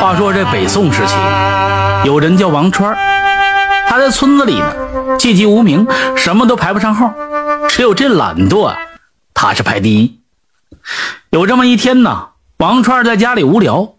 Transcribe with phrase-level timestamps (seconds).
[0.00, 1.14] 话说这北宋时期，
[2.06, 2.96] 有人叫王川
[3.86, 4.74] 他在村子里呢，
[5.18, 5.86] 籍籍无名，
[6.16, 7.12] 什么都排不上号，
[7.68, 8.74] 只有这懒惰，
[9.34, 10.18] 他是排第一。
[11.28, 13.96] 有这么一天呢，王川在家里无聊，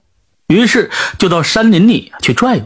[0.47, 2.63] 于是就到山林里去转悠。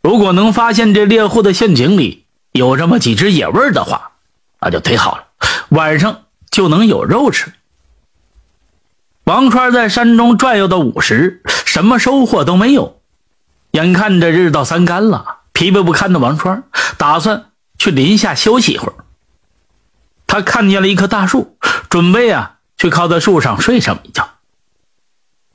[0.00, 4.12] 如果能发现这猎户的陷阱里有这么几只野味的话，
[4.60, 5.24] 那就忒好了，
[5.70, 7.52] 晚上就能有肉吃。
[9.30, 13.00] 王川在山中转悠到午时，什么收获都没有。
[13.70, 16.64] 眼看着日到三竿了，疲惫不堪的王川
[16.98, 17.44] 打算
[17.78, 18.94] 去林下休息一会儿。
[20.26, 21.56] 他看见了一棵大树，
[21.88, 24.28] 准备啊去靠在树上睡上一觉。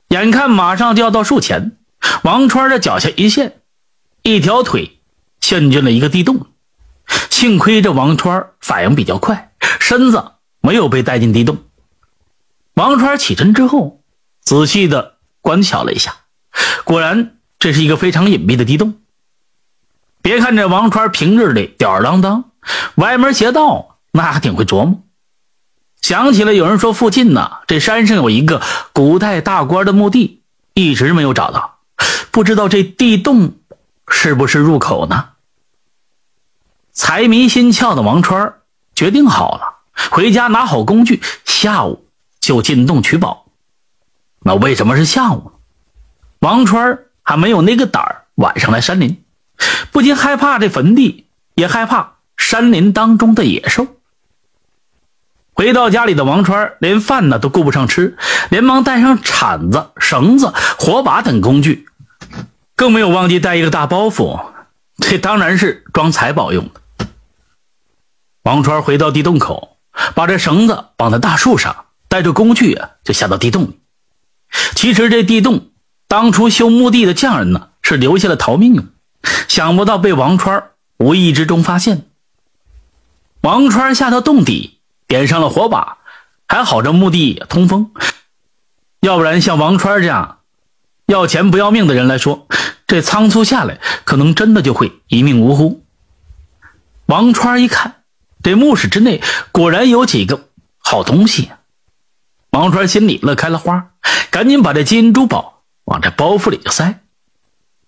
[0.08, 1.76] 眼看马上就要到树前，
[2.22, 3.60] 王川的脚下一陷，
[4.22, 5.00] 一条腿
[5.42, 6.46] 陷进了一个地洞。
[7.28, 11.58] 幸亏这王川反应比较快，身子没有被带进地洞。
[12.76, 14.02] 王川起身之后，
[14.42, 16.14] 仔细的观瞧了一下，
[16.84, 19.00] 果然这是一个非常隐蔽的地洞。
[20.20, 22.50] 别看这王川平日里吊儿郎当，
[22.96, 25.00] 歪门邪道，那还挺会琢磨。
[26.02, 28.60] 想起了有人说附近呢，这山上有一个
[28.92, 30.42] 古代大官的墓地，
[30.74, 31.78] 一直没有找到，
[32.30, 33.54] 不知道这地洞
[34.06, 35.30] 是不是入口呢？
[36.92, 38.56] 财迷心窍的王川
[38.94, 39.78] 决定好了，
[40.10, 42.05] 回家拿好工具，下午。
[42.40, 43.46] 就进洞取宝，
[44.40, 45.52] 那为什么是下午？
[46.40, 49.24] 王川还没有那个胆儿晚上来山林，
[49.90, 53.86] 不仅害怕这坟地，也害怕山林当中的野兽。
[55.54, 58.18] 回到家里的王川连饭呢都顾不上吃，
[58.50, 61.86] 连忙带上铲子、绳子、火把等工具，
[62.76, 64.38] 更没有忘记带一个大包袱，
[64.98, 67.08] 这当然是装财宝用的。
[68.42, 69.78] 王川回到地洞口，
[70.14, 71.85] 把这绳子绑在大树上。
[72.16, 73.78] 带着工具啊，就下到地洞里。
[74.74, 75.68] 其实这地洞
[76.08, 78.86] 当初修墓地的匠人呢，是留下了逃命用，
[79.48, 82.06] 想不到被王川无意之中发现。
[83.42, 85.98] 王川下到洞底，点上了火把，
[86.48, 87.90] 还好这墓地通风，
[89.00, 90.38] 要不然像王川这样
[91.04, 92.48] 要钱不要命的人来说，
[92.86, 95.84] 这仓促下来，可能真的就会一命呜呼。
[97.04, 97.96] 王川一看，
[98.42, 99.20] 这墓室之内
[99.52, 100.48] 果然有几个
[100.78, 101.50] 好东西。
[102.56, 103.90] 王川心里乐开了花，
[104.30, 107.00] 赶紧把这金银珠宝往这包袱里就塞。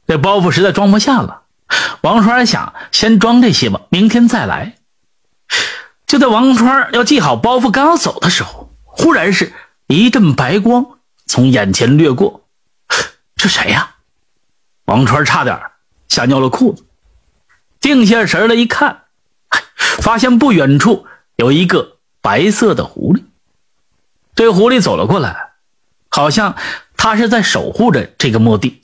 [0.06, 1.44] 这包袱实在装不下了，
[2.02, 4.76] 王川想先装这些吧，明天再来。
[6.06, 9.54] 就在王川要系好包袱，刚要走的时候，忽然是
[9.86, 12.46] 一阵白光从眼前掠过。
[13.36, 13.96] 这谁呀？
[14.84, 15.58] 王川差点
[16.08, 16.84] 吓尿了裤子。
[17.80, 19.04] 定下神来一看，
[19.78, 23.22] 发现不远处有一个白色的狐狸。
[24.38, 25.50] 这狐狸走了过来，
[26.08, 26.54] 好像
[26.96, 28.82] 他是在守护着这个墓地。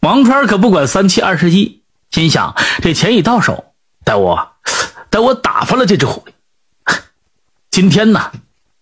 [0.00, 4.56] 王川可不管三七二十一，心想：这钱已到手，待我
[5.10, 6.96] 待我打发了这只狐狸，
[7.70, 8.32] 今天呢，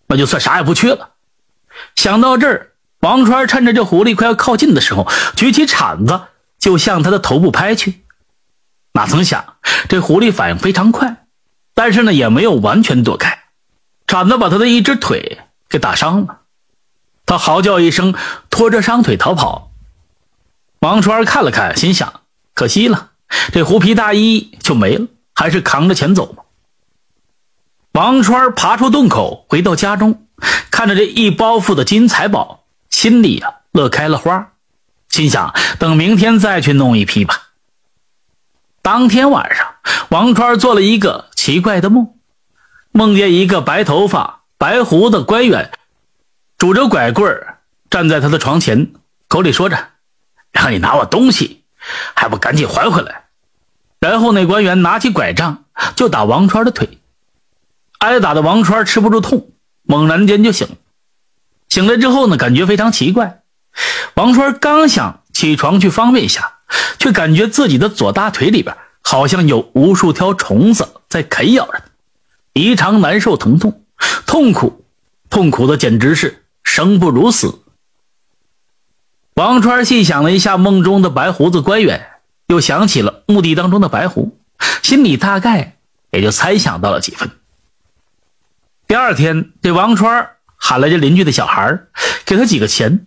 [0.07, 1.11] 那就算啥也不缺了。
[1.95, 2.71] 想到这儿，
[3.01, 6.21] 王川趁着这狐狸快要靠近的时候，举起铲子
[6.57, 8.01] 就向他的头部拍去。
[8.93, 9.57] 哪曾想，
[9.87, 11.27] 这狐狸反应非常快，
[11.75, 13.43] 但是呢，也没有完全躲开，
[14.07, 15.36] 铲子把他的一只腿。
[15.77, 16.39] 给打伤了，
[17.27, 18.15] 他嚎叫一声，
[18.49, 19.71] 拖着伤腿逃跑。
[20.79, 22.21] 王川看了看，心想：
[22.55, 23.11] 可惜了，
[23.53, 26.43] 这狐皮大衣就没了，还是扛着钱走吧。
[27.91, 30.25] 王川爬出洞口，回到家中，
[30.71, 34.53] 看着这一包袱的金财宝，心里啊乐开了花，
[35.09, 37.49] 心想：等明天再去弄一批吧。
[38.81, 39.75] 当天晚上，
[40.09, 42.15] 王川做了一个奇怪的梦，
[42.91, 44.41] 梦见一个白头发。
[44.59, 45.69] 白胡子官员
[46.57, 47.45] 拄着拐棍
[47.91, 48.91] 站在他的床前，
[49.27, 49.89] 口里说着
[50.51, 51.63] ：“让你拿我东西，
[52.15, 53.25] 还不赶紧还回来！”
[54.01, 55.65] 然后那官员拿起拐杖
[55.95, 56.97] 就打王川的腿，
[57.99, 59.51] 挨打的王川吃不住痛，
[59.83, 60.75] 猛然间就醒了。
[61.69, 63.43] 醒来之后呢，感觉非常奇怪。
[64.15, 66.53] 王川刚想起床去方便一下，
[66.97, 71.83] 却感觉自己的左大腿里边好像有无数条虫子在啃咬着，
[72.53, 73.83] 异常难受疼痛。
[74.25, 74.85] 痛苦，
[75.29, 77.63] 痛苦的简直是生不如死。
[79.33, 82.07] 王川细想了一下梦中的白胡子官员，
[82.47, 84.39] 又想起了墓地当中的白狐，
[84.81, 85.77] 心里大概
[86.11, 87.29] 也就猜想到了几分。
[88.87, 91.81] 第二天，这王川喊来这邻居的小孩，
[92.25, 93.05] 给他几个钱，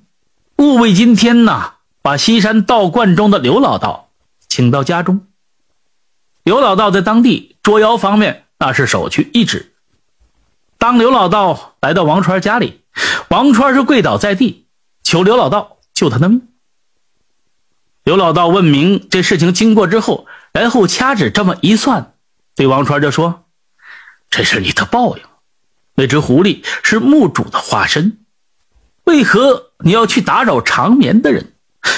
[0.58, 4.10] 物为今天呐，把西山道观中的刘老道
[4.48, 5.26] 请到家中。
[6.44, 9.69] 刘老道在当地捉妖方面那是首屈一指。
[10.80, 12.80] 当刘老道来到王川家里，
[13.28, 14.66] 王川是跪倒在地，
[15.02, 16.48] 求刘老道救他的命。
[18.02, 22.14] 刘老道问明这事情经过之后，然后掐指这么一算，
[22.56, 23.44] 对王川就说
[24.30, 25.22] ：“这是你的报应。
[25.96, 28.16] 那只狐狸是墓主的化身，
[29.04, 31.52] 为何你要去打扰长眠的人？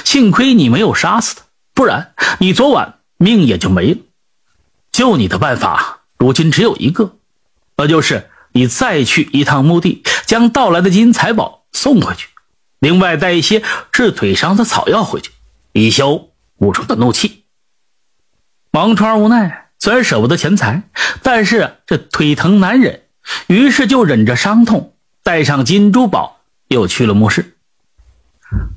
[0.04, 1.42] 幸亏你没有杀死他，
[1.72, 4.00] 不然你昨晚命也就没了。
[4.90, 7.14] 救你的办法，如今只有一个，
[7.76, 12.28] 那就是你再去一趟墓地，将盗来的金银财宝送回去，
[12.78, 15.30] 另外带一些治腿伤的草药回去。”
[15.74, 16.26] 以消
[16.58, 17.44] 墓主的怒气。
[18.72, 20.82] 王川无奈，虽然舍不得钱财，
[21.22, 23.04] 但是这腿疼难忍，
[23.46, 27.56] 于是就忍着伤痛，带上金珠宝，又去了墓室。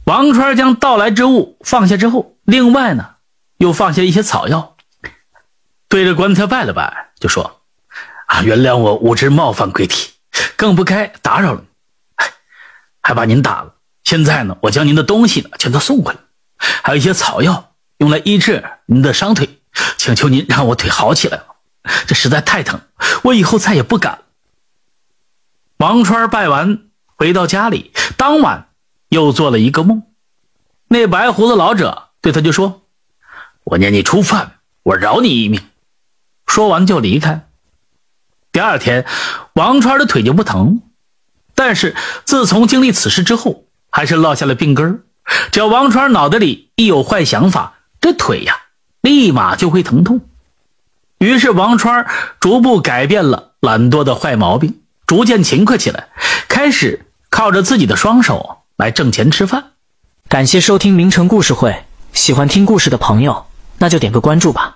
[0.05, 3.15] 王川将盗来之物放下之后，另外呢，
[3.57, 4.77] 又放下一些草药，
[5.89, 7.54] 对着棺材拜了拜，就说
[8.43, 10.11] ：“原谅我无知冒犯贵体，
[10.55, 12.25] 更不该打扰了你，
[13.01, 13.75] 还把您打了。
[14.03, 16.19] 现在呢，我将您的东西呢，全都送回来。”
[16.83, 19.59] 还有一些草药用来医治您的伤腿，
[19.97, 21.55] 请求您让我腿好起来吧，
[22.07, 22.79] 这实在太疼，
[23.23, 24.19] 我以后再也不敢。
[25.77, 26.85] 王川拜完
[27.17, 28.69] 回到家里，当晚
[29.09, 30.03] 又做了一个梦，
[30.87, 32.83] 那白胡子老者对他就说
[33.65, 35.61] ：“我念你初犯，我饶你一命。”
[36.47, 37.47] 说完就离开。
[38.55, 39.05] 第二天，
[39.51, 40.81] 王川的腿就不疼，
[41.55, 41.93] 但是
[42.23, 45.03] 自从经历此事之后，还是落下了病根。
[45.51, 48.55] 只要王川脑袋里一有坏想法，这腿呀
[49.01, 50.21] 立马就会疼痛。
[51.17, 52.07] 于是王川
[52.39, 56.07] 逐步改变了懒惰的坏毛病，逐渐勤快起来，
[56.47, 59.71] 开始靠着自己的双手来挣钱吃饭。
[60.29, 63.47] 感谢收听名城故事会，喜欢听故事的朋友，
[63.79, 64.74] 那就点个关注吧。